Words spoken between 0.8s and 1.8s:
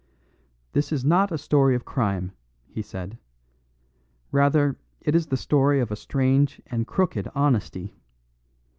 is not a story